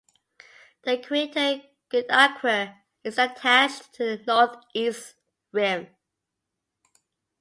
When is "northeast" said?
4.25-5.13